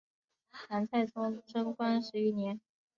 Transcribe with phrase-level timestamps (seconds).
[0.67, 2.59] 唐太宗贞观十一年。